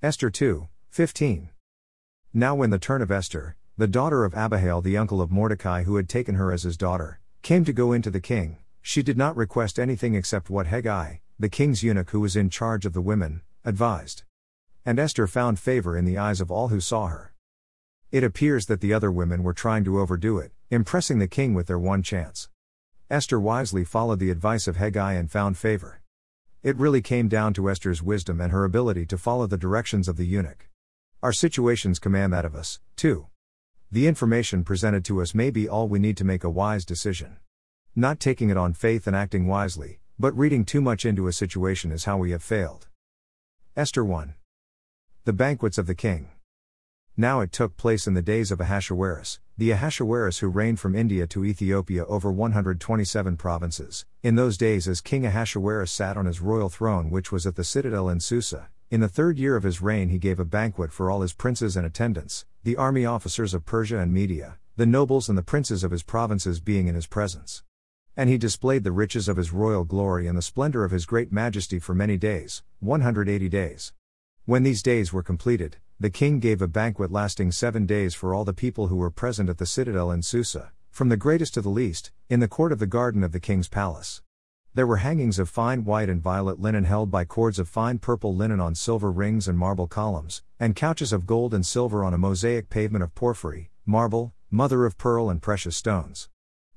Esther 0.00 0.30
2, 0.30 0.68
15. 0.90 1.48
Now, 2.32 2.54
when 2.54 2.70
the 2.70 2.78
turn 2.78 3.02
of 3.02 3.10
Esther, 3.10 3.56
the 3.76 3.88
daughter 3.88 4.24
of 4.24 4.32
Abihail, 4.32 4.80
the 4.80 4.96
uncle 4.96 5.20
of 5.20 5.32
Mordecai, 5.32 5.82
who 5.82 5.96
had 5.96 6.08
taken 6.08 6.36
her 6.36 6.52
as 6.52 6.62
his 6.62 6.76
daughter, 6.76 7.18
came 7.42 7.64
to 7.64 7.72
go 7.72 7.90
into 7.90 8.08
the 8.08 8.20
king, 8.20 8.58
she 8.80 9.02
did 9.02 9.18
not 9.18 9.36
request 9.36 9.76
anything 9.76 10.14
except 10.14 10.50
what 10.50 10.68
Hegai, 10.68 11.18
the 11.36 11.48
king's 11.48 11.82
eunuch 11.82 12.10
who 12.10 12.20
was 12.20 12.36
in 12.36 12.48
charge 12.48 12.86
of 12.86 12.92
the 12.92 13.00
women, 13.00 13.42
advised. 13.64 14.22
And 14.86 15.00
Esther 15.00 15.26
found 15.26 15.58
favor 15.58 15.96
in 15.96 16.04
the 16.04 16.16
eyes 16.16 16.40
of 16.40 16.52
all 16.52 16.68
who 16.68 16.78
saw 16.78 17.08
her. 17.08 17.34
It 18.12 18.22
appears 18.22 18.66
that 18.66 18.80
the 18.80 18.94
other 18.94 19.10
women 19.10 19.42
were 19.42 19.52
trying 19.52 19.82
to 19.82 19.98
overdo 19.98 20.38
it, 20.38 20.52
impressing 20.70 21.18
the 21.18 21.26
king 21.26 21.54
with 21.54 21.66
their 21.66 21.76
one 21.76 22.04
chance. 22.04 22.48
Esther 23.10 23.40
wisely 23.40 23.84
followed 23.84 24.20
the 24.20 24.30
advice 24.30 24.68
of 24.68 24.76
Hegai 24.76 25.18
and 25.18 25.28
found 25.28 25.58
favor. 25.58 25.97
It 26.68 26.76
really 26.76 27.00
came 27.00 27.28
down 27.28 27.54
to 27.54 27.70
Esther's 27.70 28.02
wisdom 28.02 28.42
and 28.42 28.52
her 28.52 28.62
ability 28.62 29.06
to 29.06 29.16
follow 29.16 29.46
the 29.46 29.56
directions 29.56 30.06
of 30.06 30.18
the 30.18 30.26
eunuch. 30.26 30.68
Our 31.22 31.32
situations 31.32 31.98
command 31.98 32.30
that 32.34 32.44
of 32.44 32.54
us, 32.54 32.78
too. 32.94 33.28
The 33.90 34.06
information 34.06 34.64
presented 34.64 35.02
to 35.06 35.22
us 35.22 35.34
may 35.34 35.48
be 35.48 35.66
all 35.66 35.88
we 35.88 35.98
need 35.98 36.18
to 36.18 36.26
make 36.26 36.44
a 36.44 36.50
wise 36.50 36.84
decision. 36.84 37.38
Not 37.96 38.20
taking 38.20 38.50
it 38.50 38.58
on 38.58 38.74
faith 38.74 39.06
and 39.06 39.16
acting 39.16 39.46
wisely, 39.46 40.00
but 40.18 40.36
reading 40.36 40.66
too 40.66 40.82
much 40.82 41.06
into 41.06 41.26
a 41.26 41.32
situation 41.32 41.90
is 41.90 42.04
how 42.04 42.18
we 42.18 42.32
have 42.32 42.42
failed. 42.42 42.86
Esther 43.74 44.04
1. 44.04 44.34
The 45.24 45.32
banquets 45.32 45.78
of 45.78 45.86
the 45.86 45.94
king. 45.94 46.28
Now 47.20 47.40
it 47.40 47.50
took 47.50 47.76
place 47.76 48.06
in 48.06 48.14
the 48.14 48.22
days 48.22 48.52
of 48.52 48.60
Ahasuerus, 48.60 49.40
the 49.56 49.72
Ahasuerus 49.72 50.38
who 50.38 50.46
reigned 50.46 50.78
from 50.78 50.94
India 50.94 51.26
to 51.26 51.44
Ethiopia 51.44 52.04
over 52.04 52.30
127 52.30 53.36
provinces. 53.36 54.06
In 54.22 54.36
those 54.36 54.56
days, 54.56 54.86
as 54.86 55.00
King 55.00 55.26
Ahasuerus 55.26 55.90
sat 55.90 56.16
on 56.16 56.26
his 56.26 56.40
royal 56.40 56.68
throne, 56.68 57.10
which 57.10 57.32
was 57.32 57.44
at 57.44 57.56
the 57.56 57.64
citadel 57.64 58.08
in 58.08 58.20
Susa, 58.20 58.68
in 58.88 59.00
the 59.00 59.08
third 59.08 59.36
year 59.36 59.56
of 59.56 59.64
his 59.64 59.82
reign, 59.82 60.10
he 60.10 60.18
gave 60.18 60.38
a 60.38 60.44
banquet 60.44 60.92
for 60.92 61.10
all 61.10 61.22
his 61.22 61.32
princes 61.32 61.76
and 61.76 61.84
attendants, 61.84 62.46
the 62.62 62.76
army 62.76 63.04
officers 63.04 63.52
of 63.52 63.66
Persia 63.66 63.98
and 63.98 64.14
Media, 64.14 64.56
the 64.76 64.86
nobles 64.86 65.28
and 65.28 65.36
the 65.36 65.42
princes 65.42 65.82
of 65.82 65.90
his 65.90 66.04
provinces 66.04 66.60
being 66.60 66.86
in 66.86 66.94
his 66.94 67.08
presence. 67.08 67.64
And 68.16 68.30
he 68.30 68.38
displayed 68.38 68.84
the 68.84 68.92
riches 68.92 69.26
of 69.28 69.38
his 69.38 69.52
royal 69.52 69.82
glory 69.82 70.28
and 70.28 70.38
the 70.38 70.40
splendor 70.40 70.84
of 70.84 70.92
his 70.92 71.04
great 71.04 71.32
majesty 71.32 71.80
for 71.80 71.96
many 71.96 72.16
days, 72.16 72.62
180 72.78 73.48
days. 73.48 73.92
When 74.44 74.62
these 74.62 74.84
days 74.84 75.12
were 75.12 75.24
completed, 75.24 75.78
the 76.00 76.10
king 76.10 76.38
gave 76.38 76.62
a 76.62 76.68
banquet 76.68 77.10
lasting 77.10 77.50
seven 77.50 77.84
days 77.84 78.14
for 78.14 78.32
all 78.32 78.44
the 78.44 78.52
people 78.52 78.86
who 78.86 78.94
were 78.94 79.10
present 79.10 79.48
at 79.50 79.58
the 79.58 79.66
citadel 79.66 80.12
in 80.12 80.22
Susa, 80.22 80.70
from 80.92 81.08
the 81.08 81.16
greatest 81.16 81.54
to 81.54 81.60
the 81.60 81.68
least, 81.68 82.12
in 82.28 82.38
the 82.38 82.46
court 82.46 82.70
of 82.70 82.78
the 82.78 82.86
garden 82.86 83.24
of 83.24 83.32
the 83.32 83.40
king's 83.40 83.66
palace. 83.66 84.22
There 84.74 84.86
were 84.86 84.98
hangings 84.98 85.40
of 85.40 85.48
fine 85.48 85.84
white 85.84 86.08
and 86.08 86.22
violet 86.22 86.60
linen 86.60 86.84
held 86.84 87.10
by 87.10 87.24
cords 87.24 87.58
of 87.58 87.68
fine 87.68 87.98
purple 87.98 88.32
linen 88.32 88.60
on 88.60 88.76
silver 88.76 89.10
rings 89.10 89.48
and 89.48 89.58
marble 89.58 89.88
columns, 89.88 90.44
and 90.60 90.76
couches 90.76 91.12
of 91.12 91.26
gold 91.26 91.52
and 91.52 91.66
silver 91.66 92.04
on 92.04 92.14
a 92.14 92.18
mosaic 92.18 92.70
pavement 92.70 93.02
of 93.02 93.12
porphyry, 93.16 93.72
marble, 93.84 94.32
mother 94.52 94.86
of 94.86 94.98
pearl, 94.98 95.28
and 95.28 95.42
precious 95.42 95.76
stones. 95.76 96.28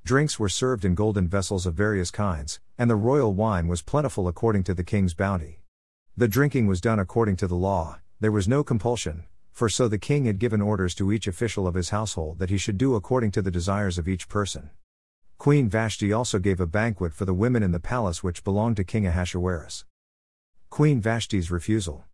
Drinks 0.03 0.39
were 0.39 0.49
served 0.49 0.83
in 0.83 0.95
golden 0.95 1.27
vessels 1.27 1.67
of 1.67 1.75
various 1.75 2.09
kinds, 2.09 2.59
and 2.75 2.89
the 2.89 2.95
royal 2.95 3.35
wine 3.35 3.67
was 3.67 3.83
plentiful 3.83 4.27
according 4.27 4.63
to 4.63 4.73
the 4.73 4.83
king's 4.83 5.13
bounty. 5.13 5.61
The 6.17 6.27
drinking 6.27 6.65
was 6.65 6.81
done 6.81 6.97
according 6.97 7.35
to 7.35 7.47
the 7.47 7.55
law, 7.55 7.99
there 8.21 8.31
was 8.31 8.47
no 8.47 8.63
compulsion, 8.63 9.23
for 9.51 9.67
so 9.67 9.87
the 9.87 9.97
king 9.97 10.25
had 10.25 10.37
given 10.37 10.61
orders 10.61 10.93
to 10.93 11.11
each 11.11 11.25
official 11.25 11.65
of 11.65 11.73
his 11.73 11.89
household 11.89 12.37
that 12.37 12.51
he 12.51 12.57
should 12.57 12.77
do 12.77 12.93
according 12.93 13.31
to 13.31 13.41
the 13.41 13.49
desires 13.49 13.97
of 13.97 14.07
each 14.07 14.29
person. 14.29 14.69
Queen 15.39 15.67
Vashti 15.67 16.13
also 16.13 16.37
gave 16.37 16.59
a 16.59 16.67
banquet 16.67 17.15
for 17.15 17.25
the 17.25 17.33
women 17.33 17.63
in 17.63 17.71
the 17.71 17.79
palace 17.79 18.23
which 18.23 18.43
belonged 18.43 18.75
to 18.75 18.83
King 18.83 19.07
Ahasuerus. 19.07 19.85
Queen 20.69 21.01
Vashti's 21.01 21.49
refusal. 21.49 22.05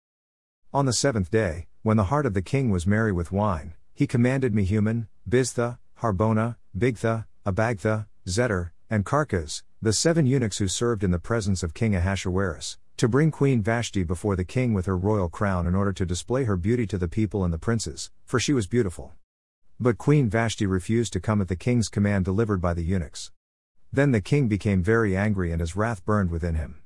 On 0.73 0.85
the 0.85 0.93
seventh 0.93 1.29
day, 1.29 1.67
when 1.83 1.97
the 1.97 2.05
heart 2.05 2.25
of 2.25 2.33
the 2.33 2.41
king 2.41 2.69
was 2.69 2.87
merry 2.87 3.11
with 3.11 3.33
wine, 3.33 3.73
he 3.93 4.07
commanded 4.07 4.53
Mehuman, 4.53 5.07
Biztha, 5.29 5.77
Harbona, 5.99 6.55
Bigtha, 6.77 7.25
Abagtha, 7.45 8.07
Zethar, 8.25 8.71
and 8.89 9.05
Carkas, 9.05 9.61
the 9.81 9.91
seven 9.91 10.25
eunuchs 10.25 10.59
who 10.59 10.69
served 10.69 11.03
in 11.03 11.11
the 11.11 11.19
presence 11.19 11.63
of 11.63 11.73
King 11.73 11.95
Ahasuerus, 11.95 12.77
to 12.97 13.07
bring 13.07 13.29
Queen 13.29 13.61
Vashti 13.61 14.03
before 14.03 14.35
the 14.35 14.43
king 14.43 14.73
with 14.73 14.87
her 14.87 14.97
royal 14.97 15.29
crown 15.29 15.67
in 15.67 15.75
order 15.75 15.93
to 15.93 16.03
display 16.03 16.45
her 16.45 16.57
beauty 16.57 16.87
to 16.87 16.97
the 16.97 17.07
people 17.07 17.43
and 17.43 17.53
the 17.53 17.59
princes, 17.59 18.09
for 18.25 18.39
she 18.39 18.53
was 18.53 18.65
beautiful. 18.65 19.13
But 19.79 19.99
Queen 19.99 20.31
Vashti 20.31 20.65
refused 20.65 21.13
to 21.13 21.19
come 21.19 21.39
at 21.39 21.47
the 21.47 21.55
king's 21.55 21.89
command 21.89 22.25
delivered 22.25 22.59
by 22.59 22.73
the 22.73 22.81
eunuchs. 22.81 23.31
Then 23.93 24.13
the 24.13 24.21
king 24.21 24.47
became 24.47 24.81
very 24.81 25.15
angry 25.15 25.51
and 25.51 25.61
his 25.61 25.75
wrath 25.75 26.03
burned 26.05 26.31
within 26.31 26.55
him. 26.55 26.81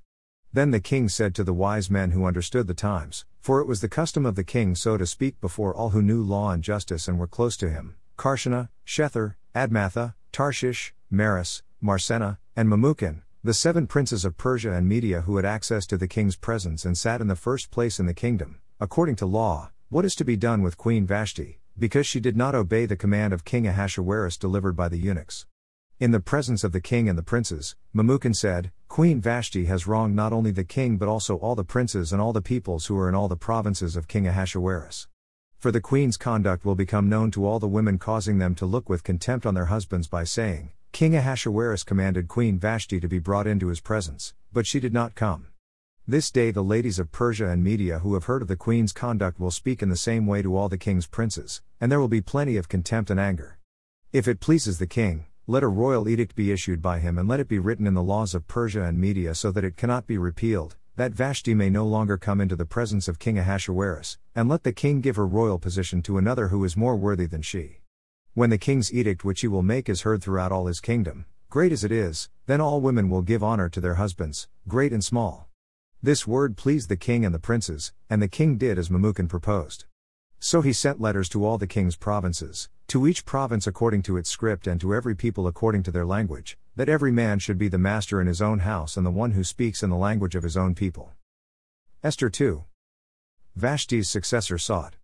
Then 0.51 0.71
the 0.71 0.81
king 0.81 1.07
said 1.07 1.33
to 1.35 1.45
the 1.45 1.53
wise 1.53 1.89
men 1.89 2.11
who 2.11 2.25
understood 2.25 2.67
the 2.67 2.73
times, 2.73 3.23
for 3.39 3.61
it 3.61 3.67
was 3.67 3.79
the 3.79 3.87
custom 3.87 4.25
of 4.25 4.35
the 4.35 4.43
king 4.43 4.75
so 4.75 4.97
to 4.97 5.05
speak 5.05 5.39
before 5.39 5.73
all 5.73 5.91
who 5.91 6.01
knew 6.01 6.21
law 6.21 6.51
and 6.51 6.61
justice 6.61 7.07
and 7.07 7.19
were 7.19 7.27
close 7.27 7.55
to 7.55 7.69
him 7.69 7.95
Karshena, 8.17 8.67
Shethar, 8.85 9.35
Admatha, 9.55 10.15
Tarshish, 10.33 10.93
Maris, 11.09 11.63
Marsena, 11.79 12.37
and 12.53 12.67
Memucan, 12.67 13.21
the 13.43 13.55
seven 13.55 13.87
princes 13.87 14.23
of 14.23 14.37
Persia 14.37 14.71
and 14.71 14.87
Media 14.87 15.21
who 15.21 15.35
had 15.37 15.45
access 15.45 15.87
to 15.87 15.97
the 15.97 16.07
king's 16.07 16.35
presence 16.35 16.85
and 16.85 16.95
sat 16.95 17.21
in 17.21 17.27
the 17.27 17.35
first 17.35 17.71
place 17.71 17.99
in 17.99 18.05
the 18.05 18.13
kingdom, 18.13 18.59
according 18.79 19.15
to 19.15 19.25
law, 19.25 19.71
what 19.89 20.05
is 20.05 20.13
to 20.13 20.23
be 20.23 20.35
done 20.35 20.61
with 20.61 20.77
Queen 20.77 21.07
Vashti, 21.07 21.59
because 21.75 22.05
she 22.05 22.19
did 22.19 22.37
not 22.37 22.53
obey 22.53 22.85
the 22.85 22.95
command 22.95 23.33
of 23.33 23.43
King 23.43 23.65
Ahasuerus 23.65 24.37
delivered 24.37 24.75
by 24.75 24.87
the 24.87 24.99
eunuchs. 24.99 25.47
In 25.99 26.11
the 26.11 26.19
presence 26.19 26.63
of 26.63 26.71
the 26.71 26.79
king 26.79 27.09
and 27.09 27.17
the 27.17 27.23
princes, 27.23 27.75
Memucan 27.95 28.35
said, 28.35 28.71
Queen 28.87 29.19
Vashti 29.19 29.65
has 29.65 29.87
wronged 29.87 30.15
not 30.15 30.31
only 30.31 30.51
the 30.51 30.63
king 30.63 30.97
but 30.97 31.07
also 31.07 31.37
all 31.37 31.55
the 31.55 31.63
princes 31.63 32.13
and 32.13 32.21
all 32.21 32.33
the 32.33 32.43
peoples 32.43 32.85
who 32.85 32.99
are 32.99 33.09
in 33.09 33.15
all 33.15 33.27
the 33.27 33.35
provinces 33.35 33.95
of 33.95 34.07
King 34.07 34.27
Ahasuerus. 34.27 35.07
For 35.57 35.71
the 35.71 35.81
queen's 35.81 36.15
conduct 36.15 36.63
will 36.63 36.75
become 36.75 37.09
known 37.09 37.31
to 37.31 37.47
all 37.47 37.57
the 37.57 37.67
women, 37.67 37.97
causing 37.97 38.37
them 38.37 38.53
to 38.53 38.67
look 38.67 38.87
with 38.87 39.03
contempt 39.03 39.47
on 39.47 39.55
their 39.55 39.65
husbands 39.65 40.07
by 40.07 40.25
saying, 40.25 40.73
King 40.91 41.15
Ahasuerus 41.15 41.83
commanded 41.83 42.27
Queen 42.27 42.59
Vashti 42.59 42.99
to 42.99 43.07
be 43.07 43.17
brought 43.17 43.47
into 43.47 43.67
his 43.67 43.79
presence, 43.79 44.33
but 44.51 44.67
she 44.67 44.79
did 44.79 44.93
not 44.93 45.15
come. 45.15 45.47
This 46.05 46.29
day 46.29 46.51
the 46.51 46.63
ladies 46.63 46.99
of 46.99 47.13
Persia 47.13 47.47
and 47.47 47.63
Media 47.63 47.99
who 47.99 48.13
have 48.13 48.25
heard 48.25 48.41
of 48.41 48.49
the 48.49 48.57
queen's 48.57 48.91
conduct 48.91 49.39
will 49.39 49.51
speak 49.51 49.81
in 49.81 49.89
the 49.89 49.95
same 49.95 50.27
way 50.27 50.41
to 50.41 50.55
all 50.55 50.67
the 50.67 50.77
king's 50.77 51.07
princes, 51.07 51.61
and 51.79 51.89
there 51.89 51.99
will 51.99 52.09
be 52.09 52.21
plenty 52.21 52.57
of 52.57 52.67
contempt 52.67 53.09
and 53.09 53.19
anger. 53.19 53.57
If 54.11 54.27
it 54.27 54.41
pleases 54.41 54.79
the 54.79 54.85
king, 54.85 55.27
let 55.47 55.63
a 55.63 55.67
royal 55.67 56.09
edict 56.09 56.35
be 56.35 56.51
issued 56.51 56.81
by 56.81 56.99
him 56.99 57.17
and 57.17 57.27
let 57.27 57.39
it 57.39 57.47
be 57.47 57.57
written 57.57 57.87
in 57.87 57.93
the 57.93 58.03
laws 58.03 58.35
of 58.35 58.47
Persia 58.47 58.83
and 58.83 58.99
Media 58.99 59.33
so 59.33 59.49
that 59.51 59.63
it 59.63 59.77
cannot 59.77 60.05
be 60.05 60.17
repealed, 60.17 60.75
that 60.97 61.13
Vashti 61.13 61.53
may 61.53 61.69
no 61.69 61.85
longer 61.85 62.17
come 62.17 62.41
into 62.41 62.57
the 62.57 62.65
presence 62.65 63.07
of 63.07 63.17
King 63.17 63.39
Ahasuerus, 63.39 64.17
and 64.35 64.49
let 64.49 64.63
the 64.63 64.73
king 64.73 64.99
give 64.99 65.15
her 65.15 65.25
royal 65.25 65.57
position 65.57 66.01
to 66.01 66.17
another 66.17 66.49
who 66.49 66.63
is 66.65 66.75
more 66.75 66.97
worthy 66.97 67.25
than 67.25 67.41
she. 67.41 67.80
When 68.33 68.49
the 68.49 68.57
king's 68.57 68.93
edict 68.93 69.25
which 69.25 69.41
he 69.41 69.49
will 69.49 69.61
make 69.61 69.89
is 69.89 70.03
heard 70.03 70.23
throughout 70.23 70.53
all 70.53 70.67
his 70.67 70.79
kingdom, 70.79 71.25
great 71.49 71.73
as 71.73 71.83
it 71.83 71.91
is, 71.91 72.29
then 72.45 72.61
all 72.61 72.79
women 72.79 73.09
will 73.09 73.23
give 73.23 73.43
honor 73.43 73.67
to 73.67 73.81
their 73.81 73.95
husbands, 73.95 74.47
great 74.69 74.93
and 74.93 75.03
small. 75.03 75.49
This 76.01 76.25
word 76.25 76.55
pleased 76.55 76.87
the 76.87 76.95
king 76.95 77.25
and 77.25 77.35
the 77.35 77.39
princes, 77.39 77.91
and 78.09 78.21
the 78.21 78.29
king 78.29 78.57
did 78.57 78.79
as 78.79 78.87
Memucan 78.87 79.27
proposed. 79.27 79.83
So 80.39 80.61
he 80.61 80.71
sent 80.71 81.01
letters 81.01 81.27
to 81.27 81.43
all 81.43 81.57
the 81.57 81.67
king's 81.67 81.97
provinces, 81.97 82.69
to 82.87 83.05
each 83.05 83.25
province 83.25 83.67
according 83.67 84.03
to 84.03 84.15
its 84.15 84.29
script 84.29 84.65
and 84.65 84.79
to 84.79 84.95
every 84.95 85.13
people 85.13 85.45
according 85.45 85.83
to 85.83 85.91
their 85.91 86.05
language, 86.05 86.57
that 86.77 86.87
every 86.87 87.11
man 87.11 87.37
should 87.37 87.57
be 87.57 87.67
the 87.67 87.77
master 87.77 88.21
in 88.21 88.27
his 88.27 88.41
own 88.41 88.59
house 88.59 88.95
and 88.95 89.05
the 89.05 89.11
one 89.11 89.31
who 89.31 89.43
speaks 89.43 89.83
in 89.83 89.89
the 89.89 89.97
language 89.97 90.35
of 90.35 90.43
his 90.43 90.55
own 90.55 90.73
people. 90.73 91.11
Esther 92.01 92.29
2. 92.29 92.63
Vashti's 93.57 94.09
successor 94.09 94.57
sought. 94.57 94.95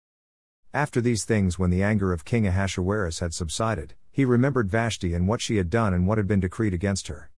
After 0.73 1.01
these 1.01 1.23
things, 1.23 1.57
when 1.57 1.69
the 1.69 1.81
anger 1.81 2.11
of 2.11 2.25
King 2.25 2.45
Ahasuerus 2.45 3.19
had 3.19 3.33
subsided, 3.33 3.95
he 4.11 4.25
remembered 4.25 4.69
Vashti 4.69 5.13
and 5.13 5.28
what 5.28 5.41
she 5.41 5.57
had 5.57 5.69
done 5.69 5.94
and 5.94 6.05
what 6.05 6.17
had 6.17 6.28
been 6.28 6.39
decreed 6.39 6.73
against 6.73 7.07
her. 7.07 7.29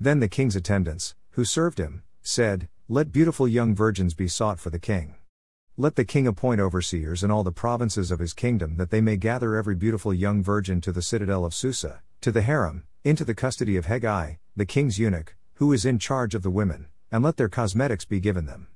Then 0.00 0.20
the 0.20 0.28
king's 0.28 0.56
attendants, 0.56 1.14
who 1.30 1.44
served 1.44 1.78
him, 1.78 2.02
said, 2.22 2.68
Let 2.88 3.12
beautiful 3.12 3.46
young 3.46 3.74
virgins 3.74 4.14
be 4.14 4.28
sought 4.28 4.58
for 4.58 4.70
the 4.70 4.78
king. 4.78 5.14
Let 5.76 5.96
the 5.96 6.04
king 6.04 6.26
appoint 6.26 6.60
overseers 6.60 7.22
in 7.22 7.30
all 7.30 7.44
the 7.44 7.52
provinces 7.52 8.10
of 8.10 8.18
his 8.18 8.34
kingdom 8.34 8.76
that 8.76 8.90
they 8.90 9.00
may 9.00 9.16
gather 9.16 9.56
every 9.56 9.74
beautiful 9.74 10.12
young 10.12 10.42
virgin 10.42 10.80
to 10.82 10.92
the 10.92 11.02
citadel 11.02 11.44
of 11.44 11.54
Susa, 11.54 12.02
to 12.20 12.32
the 12.32 12.42
harem, 12.42 12.84
into 13.04 13.24
the 13.24 13.34
custody 13.34 13.76
of 13.76 13.86
Hegai, 13.86 14.38
the 14.54 14.66
king's 14.66 14.98
eunuch, 14.98 15.36
who 15.54 15.72
is 15.72 15.84
in 15.84 15.98
charge 15.98 16.34
of 16.34 16.42
the 16.42 16.50
women, 16.50 16.88
and 17.10 17.24
let 17.24 17.36
their 17.36 17.48
cosmetics 17.48 18.04
be 18.04 18.20
given 18.20 18.46
them. 18.46 18.68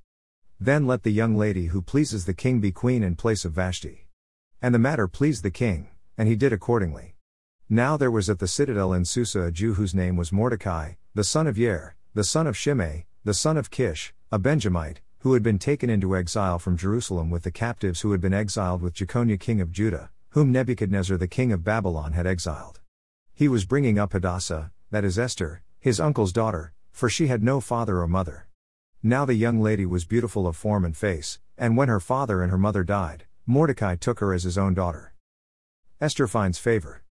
Then 0.58 0.86
let 0.86 1.02
the 1.02 1.10
young 1.10 1.36
lady 1.36 1.66
who 1.66 1.82
pleases 1.82 2.24
the 2.24 2.32
king 2.32 2.60
be 2.60 2.72
queen 2.72 3.02
in 3.02 3.14
place 3.14 3.44
of 3.44 3.52
Vashti. 3.52 4.06
And 4.62 4.74
the 4.74 4.78
matter 4.78 5.06
pleased 5.06 5.42
the 5.42 5.50
king, 5.50 5.88
and 6.16 6.28
he 6.28 6.36
did 6.36 6.52
accordingly. 6.52 7.14
Now 7.68 7.96
there 7.96 8.10
was 8.10 8.30
at 8.30 8.38
the 8.38 8.48
citadel 8.48 8.92
in 8.92 9.04
Susa 9.04 9.42
a 9.42 9.50
Jew 9.50 9.74
whose 9.74 9.94
name 9.94 10.16
was 10.16 10.32
Mordecai, 10.32 10.92
the 11.14 11.24
son 11.24 11.46
of 11.46 11.56
Yair, 11.56 11.92
the 12.14 12.24
son 12.24 12.46
of 12.46 12.56
Shimei, 12.56 13.06
the 13.24 13.34
son 13.34 13.56
of 13.56 13.70
Kish, 13.70 14.14
a 14.32 14.38
Benjamite, 14.38 15.00
who 15.18 15.34
had 15.34 15.42
been 15.42 15.58
taken 15.58 15.90
into 15.90 16.16
exile 16.16 16.58
from 16.58 16.76
Jerusalem 16.76 17.28
with 17.28 17.42
the 17.42 17.50
captives 17.50 18.00
who 18.00 18.12
had 18.12 18.20
been 18.20 18.32
exiled 18.32 18.80
with 18.80 18.94
Jeconiah 18.94 19.38
king 19.38 19.60
of 19.60 19.72
Judah, 19.72 20.10
whom 20.30 20.52
Nebuchadnezzar 20.52 21.18
the 21.18 21.28
king 21.28 21.52
of 21.52 21.64
Babylon 21.64 22.12
had 22.12 22.26
exiled. 22.26 22.80
He 23.34 23.48
was 23.48 23.66
bringing 23.66 23.98
up 23.98 24.12
Hadassah, 24.12 24.70
that 24.90 25.04
is 25.04 25.18
Esther, 25.18 25.62
his 25.78 26.00
uncle's 26.00 26.32
daughter, 26.32 26.72
for 26.92 27.10
she 27.10 27.26
had 27.26 27.42
no 27.42 27.60
father 27.60 28.00
or 28.00 28.08
mother. 28.08 28.46
Now 29.02 29.24
the 29.24 29.34
young 29.34 29.60
lady 29.60 29.86
was 29.86 30.04
beautiful 30.04 30.46
of 30.46 30.56
form 30.56 30.84
and 30.84 30.96
face, 30.96 31.38
and 31.56 31.76
when 31.76 31.88
her 31.88 32.00
father 32.00 32.42
and 32.42 32.50
her 32.50 32.58
mother 32.58 32.82
died, 32.82 33.24
Mordecai 33.46 33.96
took 33.96 34.20
her 34.20 34.32
as 34.32 34.44
his 34.44 34.58
own 34.58 34.74
daughter. 34.74 35.14
Esther 36.00 36.26
finds 36.26 36.58
favor. 36.58 37.02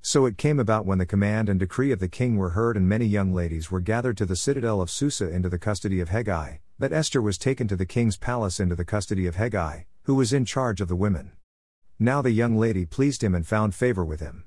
So 0.00 0.24
it 0.24 0.38
came 0.38 0.60
about 0.60 0.86
when 0.86 0.98
the 0.98 1.06
command 1.06 1.48
and 1.48 1.58
decree 1.58 1.90
of 1.90 1.98
the 1.98 2.08
king 2.08 2.36
were 2.36 2.50
heard 2.50 2.76
and 2.76 2.88
many 2.88 3.06
young 3.06 3.34
ladies 3.34 3.70
were 3.70 3.80
gathered 3.80 4.16
to 4.18 4.26
the 4.26 4.36
citadel 4.36 4.80
of 4.80 4.90
Susa 4.90 5.28
into 5.28 5.48
the 5.48 5.58
custody 5.58 5.98
of 5.98 6.10
Hegai, 6.10 6.60
that 6.78 6.92
Esther 6.92 7.20
was 7.20 7.38
taken 7.38 7.66
to 7.68 7.76
the 7.76 7.86
king's 7.86 8.16
palace 8.16 8.60
into 8.60 8.76
the 8.76 8.84
custody 8.84 9.26
of 9.26 9.34
Hegai, 9.34 9.86
who 10.04 10.14
was 10.14 10.32
in 10.32 10.44
charge 10.44 10.80
of 10.80 10.86
the 10.86 10.94
women. 10.94 11.32
Now 11.98 12.22
the 12.22 12.30
young 12.30 12.56
lady 12.56 12.86
pleased 12.86 13.24
him 13.24 13.34
and 13.34 13.44
found 13.44 13.74
favor 13.74 14.04
with 14.04 14.20
him. 14.20 14.44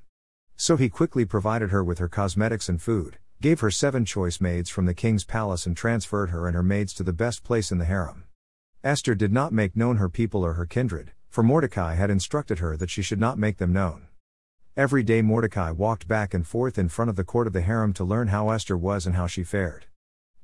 So 0.56 0.76
he 0.76 0.88
quickly 0.88 1.24
provided 1.24 1.70
her 1.70 1.84
with 1.84 1.98
her 1.98 2.08
cosmetics 2.08 2.68
and 2.68 2.80
food, 2.80 3.18
gave 3.40 3.60
her 3.60 3.70
seven 3.70 4.04
choice 4.04 4.38
maids 4.38 4.68
from 4.68 4.84
the 4.84 4.92
king's 4.92 5.24
palace 5.24 5.64
and 5.64 5.74
transferred 5.74 6.28
her 6.28 6.46
and 6.46 6.54
her 6.54 6.62
maids 6.62 6.92
to 6.92 7.02
the 7.02 7.12
best 7.12 7.42
place 7.42 7.72
in 7.72 7.78
the 7.78 7.86
harem. 7.86 8.24
Esther 8.84 9.14
did 9.14 9.32
not 9.32 9.50
make 9.50 9.74
known 9.74 9.96
her 9.96 10.10
people 10.10 10.44
or 10.44 10.54
her 10.54 10.66
kindred, 10.66 11.12
for 11.30 11.42
Mordecai 11.42 11.94
had 11.94 12.10
instructed 12.10 12.58
her 12.58 12.76
that 12.76 12.90
she 12.90 13.00
should 13.00 13.18
not 13.18 13.38
make 13.38 13.56
them 13.56 13.72
known. 13.72 14.08
Every 14.76 15.02
day 15.02 15.22
Mordecai 15.22 15.70
walked 15.70 16.06
back 16.06 16.34
and 16.34 16.46
forth 16.46 16.78
in 16.78 16.90
front 16.90 17.08
of 17.08 17.16
the 17.16 17.24
court 17.24 17.46
of 17.46 17.54
the 17.54 17.62
harem 17.62 17.94
to 17.94 18.04
learn 18.04 18.28
how 18.28 18.50
Esther 18.50 18.76
was 18.76 19.06
and 19.06 19.16
how 19.16 19.26
she 19.26 19.42
fared. 19.42 19.86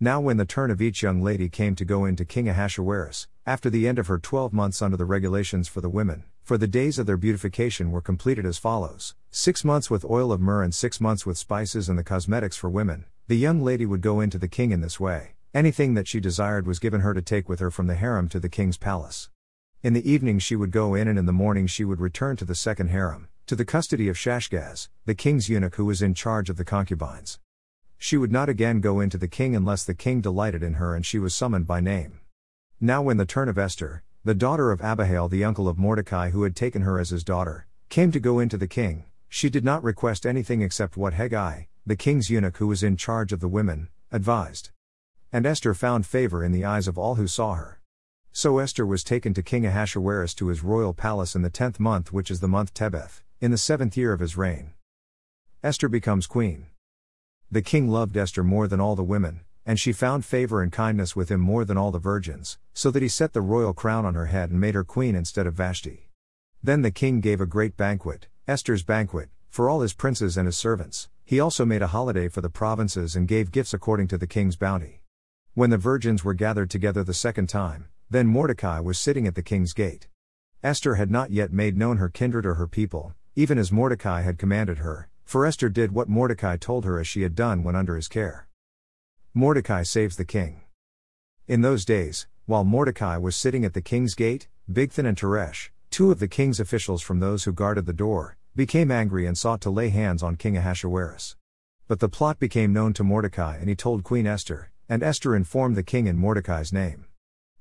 Now, 0.00 0.20
when 0.20 0.38
the 0.38 0.44
turn 0.44 0.70
of 0.70 0.81
each 0.81 1.02
young 1.02 1.22
lady 1.22 1.49
came 1.49 1.75
to 1.76 1.84
go 1.84 2.04
in 2.04 2.16
to 2.16 2.25
King 2.25 2.49
Ahasuerus, 2.49 3.28
after 3.46 3.69
the 3.69 3.87
end 3.87 3.99
of 3.99 4.06
her 4.08 4.19
twelve 4.19 4.52
months 4.52 4.82
under 4.82 4.96
the 4.96 5.04
regulations 5.04 5.69
for 5.69 5.81
the 5.81 5.88
women, 5.88 6.25
for 6.46 6.56
the 6.56 6.69
days 6.69 6.96
of 6.96 7.06
their 7.06 7.16
beautification 7.16 7.90
were 7.90 8.00
completed 8.00 8.46
as 8.46 8.56
follows 8.56 9.16
six 9.32 9.64
months 9.64 9.90
with 9.90 10.04
oil 10.04 10.31
of 10.31 10.40
myrrh 10.40 10.62
and 10.62 10.72
six 10.72 11.00
months 11.00 11.26
with 11.26 11.37
spices 11.37 11.88
and 11.88 11.98
the 11.98 12.04
cosmetics 12.04 12.56
for 12.56 12.70
women, 12.70 13.04
the 13.26 13.37
young 13.37 13.64
lady 13.64 13.84
would 13.84 14.00
go 14.00 14.20
in 14.20 14.31
to 14.31 14.38
the 14.38 14.46
king 14.46 14.70
in 14.70 14.81
this 14.81 15.00
way. 15.00 15.32
Anything 15.52 15.94
that 15.94 16.06
she 16.06 16.20
desired 16.20 16.64
was 16.64 16.78
given 16.78 17.00
her 17.00 17.12
to 17.14 17.20
take 17.20 17.48
with 17.48 17.58
her 17.58 17.72
from 17.72 17.88
the 17.88 17.96
harem 17.96 18.28
to 18.28 18.38
the 18.38 18.48
king's 18.48 18.76
palace. 18.76 19.28
In 19.82 19.93
the 19.93 20.08
evening 20.08 20.38
she 20.38 20.54
would 20.54 20.70
go 20.70 20.94
in, 20.94 21.08
and 21.08 21.19
in 21.19 21.26
the 21.26 21.32
morning 21.32 21.66
she 21.66 21.84
would 21.84 22.00
return 22.00 22.37
to 22.37 22.44
the 22.44 22.54
second 22.54 22.90
harem, 22.90 23.26
to 23.49 23.56
the 23.56 23.64
custody 23.64 24.08
of 24.08 24.14
Shashgaz, 24.14 24.88
the 25.04 25.16
king's 25.16 25.49
eunuch 25.49 25.75
who 25.75 25.84
was 25.84 26.00
in 26.00 26.14
charge 26.14 26.49
of 26.49 26.58
the 26.58 26.64
concubines. 26.64 27.40
She 27.99 28.16
would 28.16 28.31
not 28.31 28.49
again 28.49 28.81
go 28.81 29.00
into 29.00 29.19
the 29.19 29.26
king 29.26 29.56
unless 29.56 29.82
the 29.82 29.94
king 29.94 30.20
delighted 30.20 30.62
in 30.62 30.75
her 30.75 30.94
and 30.94 31.04
she 31.04 31.19
was 31.19 31.34
summoned 31.34 31.66
by 31.66 31.81
name. 31.81 32.20
Now, 32.81 33.02
when 33.02 33.16
the 33.16 33.26
turn 33.26 33.49
of 33.49 33.58
Esther, 33.58 34.04
the 34.26 34.34
daughter 34.34 34.73
of 34.73 34.81
Abihail, 34.81 35.28
the 35.28 35.44
uncle 35.44 35.69
of 35.69 35.78
Mordecai 35.78 36.31
who 36.31 36.43
had 36.43 36.56
taken 36.56 36.82
her 36.82 36.99
as 36.99 37.11
his 37.11 37.23
daughter, 37.23 37.69
came 37.90 38.11
to 38.11 38.19
go 38.19 38.40
into 38.40 38.56
the 38.56 38.67
king, 38.67 39.05
she 39.28 39.49
did 39.49 39.64
not 39.64 39.84
request 39.84 40.26
anything 40.26 40.62
except 40.62 40.96
what 40.96 41.14
Hegai, 41.14 41.69
the 41.87 41.94
king's 41.94 42.28
eunuch 42.28 42.56
who 42.56 42.67
was 42.67 42.82
in 42.82 42.96
charge 42.96 43.32
of 43.32 43.38
the 43.38 43.46
women, 43.46 43.88
advised. 44.11 44.70
And 45.32 45.46
Esther 45.46 45.75
found 45.75 46.06
favor 46.06 46.43
in 46.43 46.50
the 46.50 46.64
eyes 46.64 46.88
of 46.88 46.99
all 46.99 47.14
who 47.14 47.28
saw 47.28 47.55
her. 47.55 47.81
So 48.32 48.58
Esther 48.58 48.84
was 48.84 49.05
taken 49.05 49.32
to 49.32 49.44
King 49.44 49.64
Ahasuerus 49.64 50.34
to 50.34 50.49
his 50.49 50.64
royal 50.64 50.93
palace 50.93 51.37
in 51.37 51.43
the 51.43 51.49
tenth 51.49 51.78
month, 51.78 52.12
which 52.12 52.28
is 52.28 52.40
the 52.40 52.49
month 52.49 52.75
Tebeth, 52.75 53.23
in 53.40 53.52
the 53.52 53.56
seventh 53.56 53.96
year 53.96 54.12
of 54.12 54.19
his 54.19 54.37
reign. 54.37 54.73
Esther 55.62 55.88
becomes 55.88 56.26
queen. 56.26 56.67
The 57.49 57.62
king 57.62 57.87
loved 57.87 58.17
Esther 58.17 58.43
more 58.43 58.67
than 58.67 58.81
all 58.81 58.96
the 58.96 59.05
women, 59.05 59.43
and 59.66 59.80
she 59.80 59.92
found 59.92 60.24
favor 60.24 60.62
and 60.62 60.70
kindness 60.70 61.16
with 61.16 61.28
him 61.28 61.40
more 61.40 61.64
than 61.64 61.76
all 61.76 61.90
the 61.90 61.98
virgins, 61.98 62.56
so 62.72 62.90
that 62.90 63.02
he 63.02 63.08
set 63.08 63.32
the 63.32 63.40
royal 63.40 63.74
crown 63.74 64.06
on 64.06 64.14
her 64.14 64.26
head 64.26 64.50
and 64.50 64.60
made 64.60 64.76
her 64.76 64.84
queen 64.84 65.16
instead 65.16 65.46
of 65.46 65.54
Vashti. 65.54 66.08
Then 66.62 66.82
the 66.82 66.92
king 66.92 67.20
gave 67.20 67.40
a 67.40 67.46
great 67.46 67.76
banquet, 67.76 68.28
Esther's 68.46 68.84
banquet, 68.84 69.28
for 69.50 69.68
all 69.68 69.80
his 69.80 69.92
princes 69.92 70.36
and 70.36 70.46
his 70.46 70.56
servants. 70.56 71.08
He 71.24 71.40
also 71.40 71.64
made 71.64 71.82
a 71.82 71.88
holiday 71.88 72.28
for 72.28 72.40
the 72.40 72.48
provinces 72.48 73.16
and 73.16 73.26
gave 73.26 73.50
gifts 73.50 73.74
according 73.74 74.06
to 74.08 74.18
the 74.18 74.28
king's 74.28 74.54
bounty. 74.54 75.02
When 75.54 75.70
the 75.70 75.78
virgins 75.78 76.22
were 76.22 76.34
gathered 76.34 76.70
together 76.70 77.02
the 77.02 77.14
second 77.14 77.48
time, 77.48 77.88
then 78.08 78.28
Mordecai 78.28 78.78
was 78.78 78.98
sitting 78.98 79.26
at 79.26 79.34
the 79.34 79.42
king's 79.42 79.72
gate. 79.72 80.06
Esther 80.62 80.94
had 80.94 81.10
not 81.10 81.32
yet 81.32 81.52
made 81.52 81.76
known 81.76 81.96
her 81.96 82.08
kindred 82.08 82.46
or 82.46 82.54
her 82.54 82.68
people, 82.68 83.14
even 83.34 83.58
as 83.58 83.72
Mordecai 83.72 84.22
had 84.22 84.38
commanded 84.38 84.78
her, 84.78 85.08
for 85.24 85.44
Esther 85.44 85.68
did 85.68 85.92
what 85.92 86.08
Mordecai 86.08 86.56
told 86.56 86.84
her 86.84 87.00
as 87.00 87.08
she 87.08 87.22
had 87.22 87.34
done 87.34 87.64
when 87.64 87.74
under 87.74 87.96
his 87.96 88.06
care. 88.06 88.45
Mordecai 89.38 89.83
saves 89.83 90.17
the 90.17 90.25
king. 90.25 90.62
In 91.47 91.61
those 91.61 91.85
days, 91.85 92.27
while 92.47 92.65
Mordecai 92.65 93.19
was 93.19 93.37
sitting 93.37 93.67
at 93.67 93.75
the 93.75 93.83
king's 93.83 94.15
gate, 94.15 94.49
Bigthan 94.73 95.05
and 95.05 95.15
Teresh, 95.15 95.69
two 95.91 96.11
of 96.11 96.21
the 96.21 96.27
king's 96.27 96.59
officials 96.59 97.03
from 97.03 97.21
those 97.21 97.44
who 97.44 97.53
guarded 97.53 97.85
the 97.85 97.93
door, 97.93 98.38
became 98.55 98.91
angry 98.91 99.27
and 99.27 99.37
sought 99.37 99.61
to 99.61 99.69
lay 99.69 99.91
hands 99.91 100.23
on 100.23 100.37
King 100.37 100.56
Ahasuerus. 100.56 101.37
But 101.87 102.00
the 102.00 102.09
plot 102.09 102.38
became 102.38 102.73
known 102.73 102.94
to 102.94 103.05
Mordecai 103.05 103.59
and 103.59 103.69
he 103.69 103.77
told 103.77 104.05
Queen 104.05 104.27
Esther, 104.27 104.71
and 104.88 105.03
Esther 105.03 105.37
informed 105.37 105.77
the 105.77 105.83
king 105.83 106.06
in 106.06 106.17
Mordecai's 106.17 106.73
name. 106.73 107.05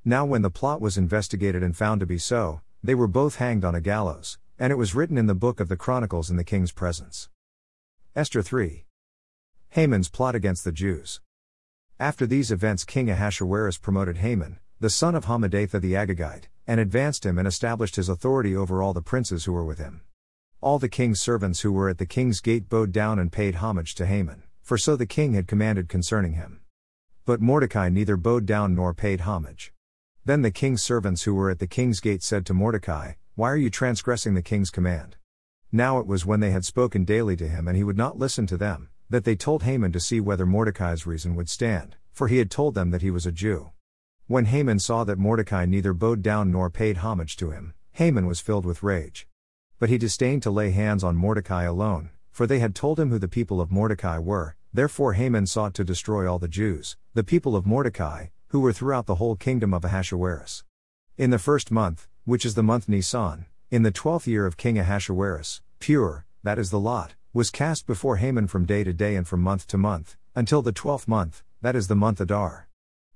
Now, 0.06 0.24
when 0.24 0.44
the 0.44 0.50
plot 0.50 0.80
was 0.80 0.98
investigated 0.98 1.62
and 1.62 1.76
found 1.76 2.00
to 2.00 2.06
be 2.06 2.18
so, 2.18 2.62
they 2.82 2.96
were 2.96 3.06
both 3.06 3.36
hanged 3.36 3.66
on 3.66 3.76
a 3.76 3.82
gallows, 3.82 4.38
and 4.58 4.72
it 4.72 4.78
was 4.78 4.96
written 4.96 5.18
in 5.18 5.26
the 5.26 5.36
book 5.36 5.60
of 5.60 5.68
the 5.68 5.76
Chronicles 5.76 6.30
in 6.30 6.38
the 6.38 6.46
king's 6.46 6.72
presence. 6.72 7.28
Esther 8.16 8.42
3. 8.42 8.86
Haman's 9.72 10.08
plot 10.08 10.36
against 10.36 10.64
the 10.64 10.72
Jews. 10.72 11.20
After 12.00 12.28
these 12.28 12.52
events, 12.52 12.84
King 12.84 13.10
Ahasuerus 13.10 13.78
promoted 13.78 14.18
Haman, 14.18 14.60
the 14.82 14.90
son 14.90 15.16
of 15.16 15.26
Hammedatha 15.26 15.80
the 15.80 15.94
Agagite, 15.94 16.50
and 16.68 16.78
advanced 16.78 17.26
him 17.26 17.38
and 17.38 17.48
established 17.48 17.96
his 17.96 18.10
authority 18.10 18.54
over 18.54 18.84
all 18.84 18.94
the 18.94 19.02
princes 19.02 19.46
who 19.46 19.54
were 19.54 19.64
with 19.64 19.78
him. 19.78 20.02
All 20.60 20.78
the 20.78 20.90
king's 20.90 21.22
servants 21.22 21.62
who 21.62 21.72
were 21.72 21.88
at 21.88 21.98
the 21.98 22.06
king's 22.06 22.42
gate 22.42 22.68
bowed 22.68 22.92
down 22.92 23.18
and 23.18 23.32
paid 23.32 23.56
homage 23.56 23.96
to 23.96 24.06
Haman, 24.06 24.44
for 24.62 24.78
so 24.78 24.98
the 24.98 25.06
king 25.06 25.36
had 25.36 25.48
commanded 25.48 25.88
concerning 25.88 26.34
him. 26.34 26.60
But 27.24 27.40
Mordecai 27.40 27.88
neither 27.88 28.18
bowed 28.18 28.46
down 28.46 28.76
nor 28.76 28.94
paid 28.94 29.22
homage. 29.22 29.72
Then 30.26 30.42
the 30.42 30.52
king's 30.52 30.82
servants 30.82 31.24
who 31.24 31.34
were 31.34 31.50
at 31.50 31.60
the 31.60 31.68
king's 31.68 32.02
gate 32.02 32.24
said 32.24 32.46
to 32.48 32.54
Mordecai, 32.54 33.14
Why 33.36 33.50
are 33.50 33.56
you 33.56 33.70
transgressing 33.70 34.34
the 34.34 34.42
king's 34.42 34.70
command? 34.70 35.16
Now 35.72 36.00
it 36.00 36.08
was 36.08 36.26
when 36.26 36.42
they 36.42 36.52
had 36.52 36.66
spoken 36.66 37.06
daily 37.06 37.38
to 37.38 37.48
him 37.48 37.70
and 37.70 37.78
he 37.78 37.86
would 37.86 37.98
not 37.98 38.20
listen 38.20 38.48
to 38.48 38.58
them, 38.58 38.90
that 39.10 39.24
they 39.24 39.36
told 39.36 39.64
Haman 39.64 39.92
to 39.92 40.00
see 40.00 40.20
whether 40.20 40.46
Mordecai's 40.46 41.06
reason 41.06 41.36
would 41.36 41.50
stand, 41.50 41.96
for 42.12 42.28
he 42.28 42.38
had 42.38 42.50
told 42.50 42.76
them 42.76 42.92
that 42.92 43.02
he 43.02 43.12
was 43.12 43.26
a 43.26 43.32
Jew. 43.32 43.72
When 44.28 44.46
Haman 44.46 44.80
saw 44.80 45.04
that 45.04 45.20
Mordecai 45.20 45.66
neither 45.66 45.94
bowed 45.94 46.22
down 46.22 46.52
nor 46.52 46.70
paid 46.70 46.98
homage 46.98 47.36
to 47.38 47.52
him, 47.52 47.74
Haman 47.94 48.26
was 48.26 48.40
filled 48.40 48.66
with 48.66 48.84
rage. 48.84 49.28
But 49.78 49.90
he 49.90 49.98
disdained 49.98 50.42
to 50.44 50.52
lay 50.52 50.72
hands 50.72 51.04
on 51.04 51.16
Mordecai 51.16 51.64
alone, 51.64 52.10
for 52.32 52.48
they 52.48 52.60
had 52.60 52.74
told 52.74 53.00
him 53.00 53.10
who 53.10 53.20
the 53.20 53.28
people 53.28 53.62
of 53.62 53.72
Mordecai 53.72 54.18
were, 54.18 54.56
therefore 54.74 55.14
Haman 55.14 55.46
sought 55.46 55.74
to 55.76 55.84
destroy 55.84 56.30
all 56.30 56.40
the 56.40 56.48
Jews, 56.48 56.98
the 57.14 57.24
people 57.24 57.56
of 57.56 57.66
Mordecai, 57.66 58.28
who 58.48 58.60
were 58.60 58.74
throughout 58.74 59.06
the 59.06 59.16
whole 59.16 59.36
kingdom 59.36 59.74
of 59.74 59.86
Ahasuerus. 59.86 60.64
In 61.18 61.30
the 61.30 61.40
first 61.40 61.72
month, 61.72 62.08
which 62.26 62.46
is 62.46 62.56
the 62.56 62.64
month 62.64 62.90
Nisan, 62.90 63.46
in 63.70 63.84
the 63.84 63.92
twelfth 63.92 64.28
year 64.28 64.46
of 64.46 64.58
King 64.58 64.80
Ahasuerus, 64.80 65.62
Pur, 65.80 66.26
that 66.44 66.58
is 66.58 66.72
the 66.72 66.80
lot, 66.80 67.16
was 67.36 67.50
cast 67.50 67.86
before 67.86 68.16
Haman 68.16 68.48
from 68.48 68.64
day 68.64 68.82
to 68.86 68.94
day 68.94 69.18
and 69.18 69.28
from 69.28 69.42
month 69.42 69.68
to 69.68 69.78
month, 69.78 70.16
until 70.36 70.62
the 70.62 70.72
twelfth 70.72 71.06
month, 71.06 71.44
that 71.62 71.76
is 71.76 71.90
the 71.90 71.94
month 71.94 72.22
Adar. 72.22 72.70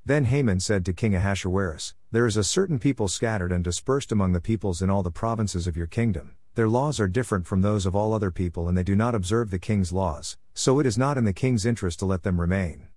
Then 0.05 0.25
Haman 0.25 0.59
said 0.59 0.85
to 0.85 0.91
King 0.91 1.15
Ahasuerus, 1.15 1.95
There 2.11 2.27
is 2.27 2.35
a 2.35 2.43
certain 2.43 2.79
people 2.79 3.07
scattered 3.07 3.53
and 3.53 3.63
dispersed 3.63 4.11
among 4.11 4.33
the 4.33 4.41
peoples 4.41 4.81
in 4.81 4.89
all 4.89 5.03
the 5.03 5.09
provinces 5.09 5.67
of 5.67 5.77
your 5.77 5.87
kingdom. 5.87 6.35
Their 6.55 6.67
laws 6.67 6.99
are 6.99 7.07
different 7.07 7.47
from 7.47 7.61
those 7.61 7.85
of 7.85 7.95
all 7.95 8.13
other 8.13 8.29
people, 8.29 8.67
and 8.67 8.77
they 8.77 8.83
do 8.83 8.93
not 8.93 9.15
observe 9.15 9.51
the 9.51 9.57
king's 9.57 9.93
laws, 9.93 10.37
so 10.53 10.81
it 10.81 10.85
is 10.85 10.97
not 10.97 11.17
in 11.17 11.23
the 11.23 11.31
king's 11.31 11.65
interest 11.65 11.99
to 11.99 12.05
let 12.05 12.23
them 12.23 12.41
remain. 12.41 12.89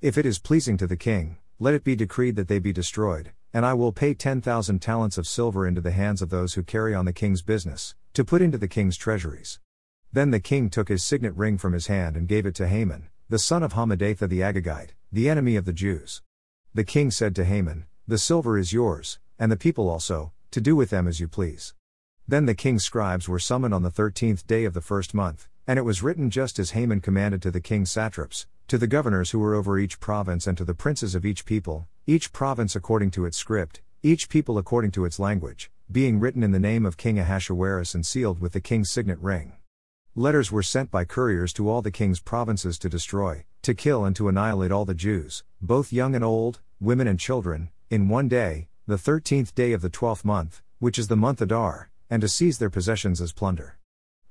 If 0.00 0.18
it 0.18 0.26
is 0.26 0.40
pleasing 0.40 0.76
to 0.78 0.88
the 0.88 0.96
king, 0.96 1.38
let 1.60 1.74
it 1.74 1.84
be 1.84 1.94
decreed 1.94 2.34
that 2.34 2.48
they 2.48 2.58
be 2.58 2.72
destroyed, 2.72 3.30
and 3.52 3.64
I 3.64 3.74
will 3.74 3.92
pay 3.92 4.12
10,000 4.12 4.82
talents 4.82 5.18
of 5.18 5.28
silver 5.28 5.68
into 5.68 5.80
the 5.80 5.92
hands 5.92 6.20
of 6.20 6.30
those 6.30 6.54
who 6.54 6.64
carry 6.64 6.96
on 6.96 7.04
the 7.04 7.12
king's 7.12 7.42
business, 7.42 7.94
to 8.14 8.24
put 8.24 8.42
into 8.42 8.58
the 8.58 8.66
king's 8.66 8.96
treasuries. 8.96 9.60
Then 10.14 10.30
the 10.30 10.38
king 10.38 10.70
took 10.70 10.90
his 10.90 11.02
signet 11.02 11.34
ring 11.34 11.58
from 11.58 11.72
his 11.72 11.88
hand 11.88 12.16
and 12.16 12.28
gave 12.28 12.46
it 12.46 12.54
to 12.54 12.68
Haman, 12.68 13.08
the 13.28 13.36
son 13.36 13.64
of 13.64 13.72
Hammedatha 13.72 14.28
the 14.28 14.42
Agagite, 14.42 14.90
the 15.10 15.28
enemy 15.28 15.56
of 15.56 15.64
the 15.64 15.72
Jews. 15.72 16.22
The 16.72 16.84
king 16.84 17.10
said 17.10 17.34
to 17.34 17.44
Haman, 17.44 17.86
The 18.06 18.18
silver 18.18 18.56
is 18.56 18.72
yours, 18.72 19.18
and 19.40 19.50
the 19.50 19.56
people 19.56 19.88
also, 19.88 20.30
to 20.52 20.60
do 20.60 20.76
with 20.76 20.90
them 20.90 21.08
as 21.08 21.18
you 21.18 21.26
please. 21.26 21.74
Then 22.28 22.46
the 22.46 22.54
king's 22.54 22.84
scribes 22.84 23.28
were 23.28 23.40
summoned 23.40 23.74
on 23.74 23.82
the 23.82 23.90
thirteenth 23.90 24.46
day 24.46 24.64
of 24.64 24.72
the 24.72 24.80
first 24.80 25.14
month, 25.14 25.48
and 25.66 25.80
it 25.80 25.84
was 25.84 26.00
written 26.00 26.30
just 26.30 26.60
as 26.60 26.70
Haman 26.70 27.00
commanded 27.00 27.42
to 27.42 27.50
the 27.50 27.60
king's 27.60 27.90
satraps, 27.90 28.46
to 28.68 28.78
the 28.78 28.86
governors 28.86 29.32
who 29.32 29.40
were 29.40 29.56
over 29.56 29.80
each 29.80 29.98
province 29.98 30.46
and 30.46 30.56
to 30.58 30.64
the 30.64 30.74
princes 30.74 31.16
of 31.16 31.26
each 31.26 31.44
people, 31.44 31.88
each 32.06 32.32
province 32.32 32.76
according 32.76 33.10
to 33.10 33.24
its 33.24 33.36
script, 33.36 33.82
each 34.04 34.28
people 34.28 34.58
according 34.58 34.92
to 34.92 35.06
its 35.06 35.18
language, 35.18 35.72
being 35.90 36.20
written 36.20 36.44
in 36.44 36.52
the 36.52 36.60
name 36.60 36.86
of 36.86 36.96
King 36.96 37.18
Ahasuerus 37.18 37.96
and 37.96 38.06
sealed 38.06 38.38
with 38.38 38.52
the 38.52 38.60
king's 38.60 38.92
signet 38.92 39.18
ring. 39.18 39.54
Letters 40.16 40.52
were 40.52 40.62
sent 40.62 40.92
by 40.92 41.04
couriers 41.04 41.52
to 41.54 41.68
all 41.68 41.82
the 41.82 41.90
king's 41.90 42.20
provinces 42.20 42.78
to 42.78 42.88
destroy, 42.88 43.44
to 43.62 43.74
kill, 43.74 44.04
and 44.04 44.14
to 44.14 44.28
annihilate 44.28 44.70
all 44.70 44.84
the 44.84 44.94
Jews, 44.94 45.42
both 45.60 45.92
young 45.92 46.14
and 46.14 46.22
old, 46.22 46.60
women 46.78 47.08
and 47.08 47.18
children, 47.18 47.68
in 47.90 48.08
one 48.08 48.28
day, 48.28 48.68
the 48.86 48.96
thirteenth 48.96 49.56
day 49.56 49.72
of 49.72 49.82
the 49.82 49.90
twelfth 49.90 50.24
month, 50.24 50.62
which 50.78 51.00
is 51.00 51.08
the 51.08 51.16
month 51.16 51.42
Adar, 51.42 51.90
and 52.08 52.20
to 52.20 52.28
seize 52.28 52.58
their 52.58 52.70
possessions 52.70 53.20
as 53.20 53.32
plunder. 53.32 53.80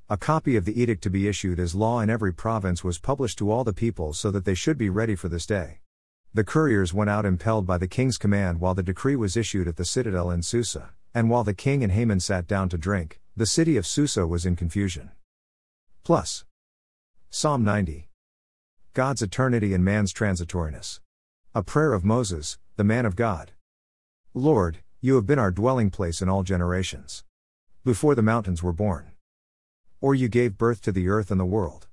A 0.09 0.15
copy 0.15 0.55
of 0.55 0.63
the 0.63 0.81
edict 0.81 1.03
to 1.03 1.09
be 1.09 1.27
issued 1.27 1.59
as 1.59 1.75
law 1.75 1.99
in 1.99 2.09
every 2.09 2.33
province 2.33 2.81
was 2.81 2.97
published 2.97 3.37
to 3.39 3.51
all 3.51 3.65
the 3.65 3.73
people 3.73 4.13
so 4.13 4.31
that 4.31 4.45
they 4.45 4.53
should 4.53 4.77
be 4.77 4.89
ready 4.89 5.15
for 5.15 5.27
this 5.27 5.45
day. 5.45 5.79
The 6.33 6.45
couriers 6.45 6.93
went 6.93 7.09
out 7.09 7.25
impelled 7.25 7.67
by 7.67 7.77
the 7.77 7.89
king's 7.89 8.17
command 8.17 8.61
while 8.61 8.73
the 8.73 8.83
decree 8.83 9.17
was 9.17 9.35
issued 9.35 9.67
at 9.67 9.75
the 9.75 9.83
citadel 9.83 10.31
in 10.31 10.43
Susa, 10.43 10.91
and 11.13 11.29
while 11.29 11.43
the 11.43 11.53
king 11.53 11.83
and 11.83 11.91
Haman 11.91 12.21
sat 12.21 12.47
down 12.47 12.69
to 12.69 12.77
drink, 12.77 13.19
the 13.35 13.45
city 13.45 13.75
of 13.75 13.85
Susa 13.85 14.25
was 14.25 14.45
in 14.45 14.55
confusion. 14.55 15.11
Plus. 16.03 16.43
Psalm 17.29 17.63
90. 17.63 18.09
God's 18.93 19.21
eternity 19.21 19.73
and 19.73 19.85
man's 19.85 20.11
transitoriness. 20.11 20.99
A 21.55 21.63
prayer 21.63 21.93
of 21.93 22.03
Moses, 22.03 22.57
the 22.75 22.83
man 22.83 23.05
of 23.05 23.15
God. 23.15 23.53
Lord, 24.33 24.79
you 24.99 25.15
have 25.15 25.25
been 25.25 25.39
our 25.39 25.49
dwelling 25.49 25.89
place 25.89 26.21
in 26.21 26.27
all 26.27 26.43
generations. 26.43 27.23
Before 27.85 28.15
the 28.15 28.21
mountains 28.21 28.61
were 28.61 28.73
born. 28.73 29.13
Or 30.01 30.13
you 30.13 30.27
gave 30.27 30.57
birth 30.57 30.81
to 30.81 30.91
the 30.91 31.07
earth 31.07 31.31
and 31.31 31.39
the 31.39 31.45
world. 31.45 31.87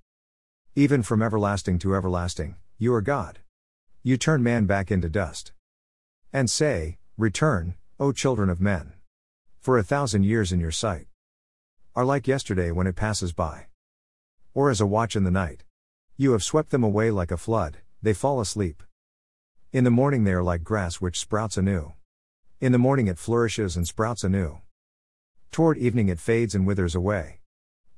Even 0.74 1.04
from 1.04 1.22
everlasting 1.22 1.78
to 1.78 1.94
everlasting, 1.94 2.56
you 2.78 2.92
are 2.92 3.02
God. 3.02 3.38
You 4.02 4.16
turn 4.16 4.42
man 4.42 4.66
back 4.66 4.90
into 4.90 5.08
dust. 5.08 5.52
And 6.32 6.50
say, 6.50 6.98
Return, 7.16 7.76
O 8.00 8.10
children 8.10 8.50
of 8.50 8.60
men. 8.60 8.94
For 9.60 9.78
a 9.78 9.84
thousand 9.84 10.24
years 10.24 10.50
in 10.50 10.58
your 10.58 10.72
sight 10.72 11.06
are 11.94 12.04
like 12.04 12.26
yesterday 12.26 12.72
when 12.72 12.88
it 12.88 12.96
passes 12.96 13.32
by. 13.32 13.66
Or 14.54 14.70
as 14.70 14.80
a 14.80 14.86
watch 14.86 15.14
in 15.14 15.24
the 15.24 15.30
night. 15.30 15.64
You 16.16 16.32
have 16.32 16.42
swept 16.42 16.70
them 16.70 16.82
away 16.82 17.10
like 17.10 17.30
a 17.30 17.36
flood, 17.36 17.78
they 18.02 18.12
fall 18.12 18.40
asleep. 18.40 18.82
In 19.72 19.84
the 19.84 19.90
morning 19.90 20.24
they 20.24 20.32
are 20.32 20.42
like 20.42 20.64
grass 20.64 20.96
which 20.96 21.20
sprouts 21.20 21.56
anew. 21.56 21.92
In 22.60 22.72
the 22.72 22.78
morning 22.78 23.06
it 23.06 23.18
flourishes 23.18 23.76
and 23.76 23.86
sprouts 23.86 24.24
anew. 24.24 24.60
Toward 25.52 25.78
evening 25.78 26.08
it 26.08 26.18
fades 26.18 26.54
and 26.54 26.66
withers 26.66 26.94
away. 26.94 27.40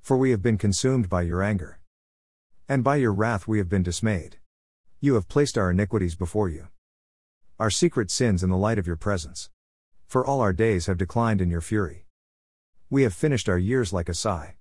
For 0.03 0.17
we 0.17 0.31
have 0.31 0.43
been 0.43 0.59
consumed 0.59 1.09
by 1.09 1.23
your 1.23 1.43
anger. 1.43 1.81
And 2.69 2.85
by 2.85 2.97
your 2.97 3.13
wrath 3.13 3.49
we 3.49 3.59
have 3.59 3.69
been 3.69 3.83
dismayed. 3.83 4.37
You 5.01 5.15
have 5.15 5.29
placed 5.29 5.57
our 5.57 5.71
iniquities 5.71 6.15
before 6.15 6.49
you. 6.49 6.69
Our 7.59 7.71
secret 7.71 8.11
sins 8.11 8.43
in 8.43 8.51
the 8.51 8.57
light 8.57 8.79
of 8.79 8.87
your 8.87 8.97
presence. 8.97 9.51
For 10.07 10.25
all 10.25 10.41
our 10.41 10.53
days 10.53 10.87
have 10.87 10.99
declined 10.99 11.41
in 11.41 11.51
your 11.51 11.61
fury. 11.61 12.07
We 12.91 13.05
have 13.05 13.15
finished 13.15 13.49
our 13.49 13.59
years 13.59 13.93
like 13.93 14.09
a 14.09 14.15
sigh. 14.15 14.57